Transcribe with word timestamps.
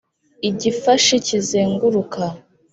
Igifashi 0.49 1.15
kizenguruka, 1.27 2.23